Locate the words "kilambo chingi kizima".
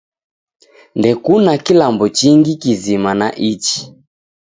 1.57-3.11